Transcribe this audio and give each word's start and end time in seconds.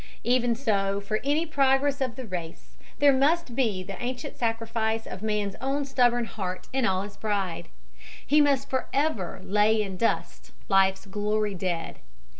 Even 0.23 0.55
so, 0.55 0.99
for 0.99 1.19
any 1.23 1.45
progress 1.45 2.01
of 2.01 2.15
the 2.15 2.25
race, 2.25 2.75
there 2.97 3.13
must 3.13 3.53
be 3.55 3.83
the 3.83 4.01
ancient 4.01 4.35
sacrifice 4.35 5.05
of 5.05 5.21
man's 5.21 5.53
own 5.61 5.85
stubborn 5.85 6.25
heart, 6.25 6.67
and 6.73 6.87
all 6.87 7.03
his 7.03 7.15
pride. 7.17 7.67
He 8.25 8.41
must 8.41 8.67
forever 8.67 9.41
"lay 9.43 9.79
in 9.79 9.97
dust 9.97 10.53
life's 10.67 11.05
glory 11.05 11.53
dead." 11.53 11.99